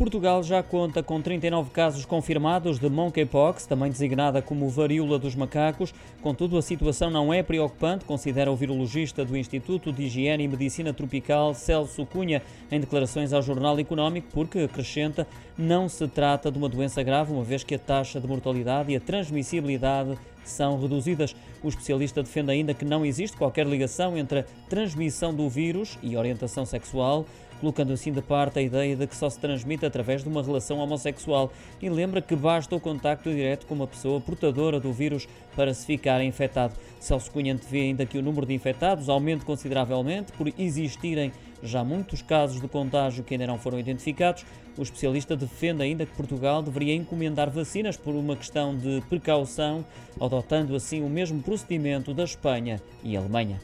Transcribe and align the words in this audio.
Portugal 0.00 0.42
já 0.42 0.62
conta 0.62 1.02
com 1.02 1.20
39 1.20 1.72
casos 1.72 2.06
confirmados 2.06 2.78
de 2.78 2.88
monkeypox, 2.88 3.66
também 3.66 3.90
designada 3.90 4.40
como 4.40 4.66
varíola 4.66 5.18
dos 5.18 5.34
macacos. 5.34 5.92
Contudo, 6.22 6.56
a 6.56 6.62
situação 6.62 7.10
não 7.10 7.34
é 7.34 7.42
preocupante, 7.42 8.06
considera 8.06 8.50
o 8.50 8.56
virologista 8.56 9.26
do 9.26 9.36
Instituto 9.36 9.92
de 9.92 10.04
Higiene 10.04 10.44
e 10.44 10.48
Medicina 10.48 10.94
Tropical, 10.94 11.52
Celso 11.52 12.06
Cunha, 12.06 12.40
em 12.72 12.80
declarações 12.80 13.34
ao 13.34 13.42
Jornal 13.42 13.78
Económico, 13.78 14.28
porque 14.32 14.60
acrescenta 14.60 15.26
não 15.58 15.86
se 15.86 16.08
trata 16.08 16.50
de 16.50 16.56
uma 16.56 16.70
doença 16.70 17.02
grave, 17.02 17.34
uma 17.34 17.44
vez 17.44 17.62
que 17.62 17.74
a 17.74 17.78
taxa 17.78 18.18
de 18.18 18.26
mortalidade 18.26 18.90
e 18.90 18.96
a 18.96 19.00
transmissibilidade 19.00 20.16
são 20.42 20.80
reduzidas. 20.80 21.36
O 21.62 21.68
especialista 21.68 22.22
defende 22.22 22.50
ainda 22.50 22.72
que 22.72 22.86
não 22.86 23.04
existe 23.04 23.36
qualquer 23.36 23.66
ligação 23.66 24.16
entre 24.16 24.38
a 24.38 24.44
transmissão 24.66 25.34
do 25.34 25.46
vírus 25.46 25.98
e 26.02 26.16
orientação 26.16 26.64
sexual 26.64 27.26
colocando 27.60 27.92
assim 27.92 28.10
de 28.10 28.22
parte 28.22 28.58
a 28.58 28.62
ideia 28.62 28.96
de 28.96 29.06
que 29.06 29.14
só 29.14 29.28
se 29.28 29.38
transmite 29.38 29.84
através 29.90 30.22
de 30.22 30.28
uma 30.28 30.42
relação 30.42 30.78
homossexual 30.78 31.52
e 31.82 31.90
lembra 31.90 32.22
que 32.22 32.34
basta 32.34 32.74
o 32.74 32.80
contacto 32.80 33.30
direto 33.30 33.66
com 33.66 33.74
uma 33.74 33.86
pessoa 33.86 34.20
portadora 34.20 34.80
do 34.80 34.92
vírus 34.92 35.28
para 35.54 35.74
se 35.74 35.84
ficar 35.84 36.22
infectado. 36.22 36.74
Celso 36.98 37.30
Cunha 37.30 37.58
vê 37.68 37.82
ainda 37.82 38.06
que 38.06 38.16
o 38.16 38.22
número 38.22 38.46
de 38.46 38.54
infectados 38.54 39.08
aumente 39.08 39.44
consideravelmente 39.44 40.32
por 40.32 40.50
existirem 40.58 41.32
já 41.62 41.84
muitos 41.84 42.22
casos 42.22 42.60
de 42.60 42.68
contágio 42.68 43.24
que 43.24 43.34
ainda 43.34 43.46
não 43.46 43.58
foram 43.58 43.78
identificados. 43.78 44.44
O 44.78 44.82
especialista 44.82 45.36
defende 45.36 45.82
ainda 45.82 46.06
que 46.06 46.16
Portugal 46.16 46.62
deveria 46.62 46.94
encomendar 46.94 47.50
vacinas 47.50 47.96
por 47.96 48.14
uma 48.14 48.36
questão 48.36 48.76
de 48.76 49.02
precaução, 49.08 49.84
adotando 50.20 50.74
assim 50.74 51.02
o 51.02 51.08
mesmo 51.08 51.42
procedimento 51.42 52.14
da 52.14 52.24
Espanha 52.24 52.80
e 53.02 53.16
Alemanha. 53.16 53.60